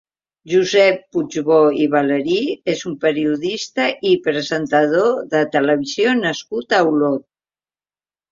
Josep 0.51 1.01
Puigbó 1.15 1.57
i 1.81 1.85
Valeri 1.95 2.37
és 2.73 2.79
un 2.91 2.95
periodista 3.03 3.85
i 4.11 4.15
presentador 4.29 5.21
de 5.35 5.41
televisió 5.57 6.15
nascut 6.23 6.75
a 6.79 6.83
Olot. 6.95 7.25